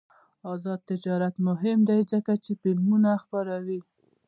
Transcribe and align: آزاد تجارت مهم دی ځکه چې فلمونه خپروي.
آزاد 0.53 0.79
تجارت 0.91 1.35
مهم 1.47 1.79
دی 1.89 1.99
ځکه 2.11 2.33
چې 2.43 2.51
فلمونه 2.61 3.09
خپروي. 3.23 3.79